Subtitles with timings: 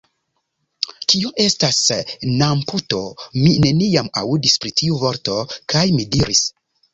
[1.11, 1.81] Kio estas
[2.39, 3.01] namputo?
[3.43, 5.39] Mi neniam aŭdis pri tiu vorto.
[5.75, 6.43] kaj mi diris: